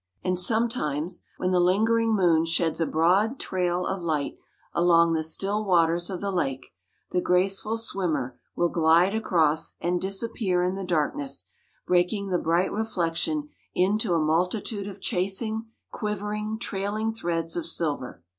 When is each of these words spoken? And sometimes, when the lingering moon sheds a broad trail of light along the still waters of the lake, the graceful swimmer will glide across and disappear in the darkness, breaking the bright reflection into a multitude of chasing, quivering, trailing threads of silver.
And 0.23 0.39
sometimes, 0.39 1.21
when 1.37 1.51
the 1.51 1.59
lingering 1.59 2.15
moon 2.15 2.43
sheds 2.45 2.81
a 2.81 2.87
broad 2.87 3.37
trail 3.39 3.85
of 3.85 4.01
light 4.01 4.35
along 4.73 5.13
the 5.13 5.21
still 5.21 5.63
waters 5.63 6.09
of 6.09 6.21
the 6.21 6.31
lake, 6.31 6.73
the 7.11 7.21
graceful 7.21 7.77
swimmer 7.77 8.35
will 8.55 8.69
glide 8.69 9.13
across 9.13 9.75
and 9.79 10.01
disappear 10.01 10.63
in 10.63 10.73
the 10.73 10.83
darkness, 10.83 11.51
breaking 11.85 12.29
the 12.29 12.39
bright 12.39 12.71
reflection 12.73 13.49
into 13.75 14.15
a 14.15 14.19
multitude 14.19 14.87
of 14.87 14.99
chasing, 15.01 15.67
quivering, 15.91 16.57
trailing 16.57 17.13
threads 17.13 17.55
of 17.55 17.67
silver. 17.67 18.23